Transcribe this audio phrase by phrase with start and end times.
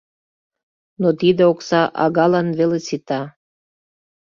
[1.01, 3.21] Но тиде окса агалан веле сита.